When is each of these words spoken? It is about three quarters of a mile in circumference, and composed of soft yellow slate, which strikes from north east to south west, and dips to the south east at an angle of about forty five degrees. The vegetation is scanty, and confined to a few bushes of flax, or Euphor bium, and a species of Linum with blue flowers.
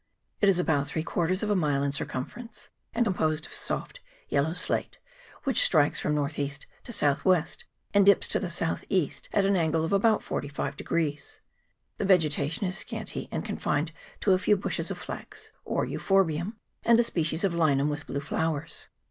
It 0.39 0.49
is 0.49 0.59
about 0.59 0.87
three 0.87 1.03
quarters 1.03 1.43
of 1.43 1.51
a 1.51 1.55
mile 1.55 1.83
in 1.83 1.91
circumference, 1.91 2.69
and 2.91 3.05
composed 3.05 3.45
of 3.45 3.53
soft 3.53 3.99
yellow 4.29 4.53
slate, 4.53 4.97
which 5.43 5.61
strikes 5.61 5.99
from 5.99 6.15
north 6.15 6.39
east 6.39 6.65
to 6.85 6.91
south 6.91 7.23
west, 7.23 7.65
and 7.93 8.03
dips 8.03 8.27
to 8.29 8.39
the 8.39 8.49
south 8.49 8.83
east 8.89 9.29
at 9.31 9.45
an 9.45 9.55
angle 9.55 9.85
of 9.85 9.93
about 9.93 10.23
forty 10.23 10.47
five 10.47 10.75
degrees. 10.75 11.39
The 11.99 12.05
vegetation 12.05 12.65
is 12.65 12.75
scanty, 12.75 13.29
and 13.31 13.45
confined 13.45 13.91
to 14.21 14.33
a 14.33 14.39
few 14.39 14.57
bushes 14.57 14.89
of 14.89 14.97
flax, 14.97 15.51
or 15.65 15.85
Euphor 15.85 16.25
bium, 16.25 16.53
and 16.83 16.99
a 16.99 17.03
species 17.03 17.43
of 17.43 17.53
Linum 17.53 17.87
with 17.87 18.07
blue 18.07 18.21
flowers. 18.21 18.87